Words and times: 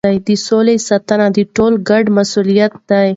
د 0.27 0.29
سولې 0.47 0.75
ساتنه 0.87 1.25
د 1.35 1.39
ټولو 1.55 1.75
ګډ 1.89 2.05
مسؤلیت 2.17 2.73
دی. 2.89 3.09